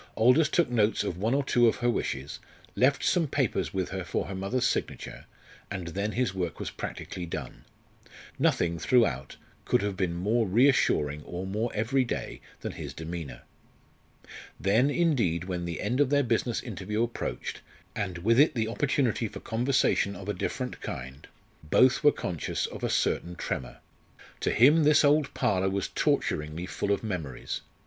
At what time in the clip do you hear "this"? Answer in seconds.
24.83-25.03